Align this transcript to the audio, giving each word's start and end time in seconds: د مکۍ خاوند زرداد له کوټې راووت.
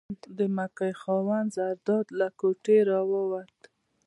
د 0.37 0.39
مکۍ 0.55 0.93
خاوند 1.01 1.47
زرداد 1.55 2.05
له 2.19 2.27
کوټې 2.39 2.77
راووت. 2.89 3.57